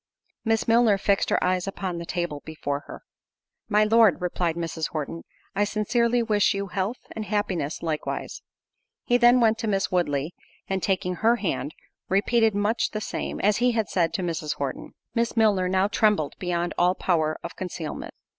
[0.43, 3.03] Miss Milner fixed her eyes upon the table before her.
[3.69, 4.87] "My Lord," replied Mrs.
[4.89, 8.41] Horton, "I sincerely wish you health and happiness likewise."
[9.05, 10.33] He then went to Miss Woodley,
[10.67, 11.75] and taking her hand,
[12.09, 14.55] repeated much the same, as he had said to Mrs.
[14.55, 14.93] Horton.
[15.13, 18.15] Miss Milner now trembled beyond all power of concealment.